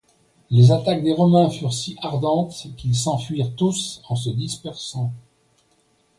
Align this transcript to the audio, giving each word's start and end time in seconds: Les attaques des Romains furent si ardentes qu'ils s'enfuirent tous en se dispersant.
Les 0.49 0.71
attaques 0.71 1.03
des 1.03 1.13
Romains 1.13 1.51
furent 1.51 1.73
si 1.75 1.95
ardentes 2.01 2.65
qu'ils 2.75 2.95
s'enfuirent 2.95 3.53
tous 3.55 4.01
en 4.09 4.15
se 4.15 4.31
dispersant. 4.31 5.13